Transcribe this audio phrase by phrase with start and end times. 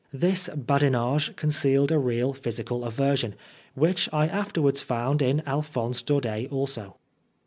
[0.11, 3.35] This badinage con cealed a real physical aversion,
[3.75, 6.95] which I after wards found in Alphonse Daudet also.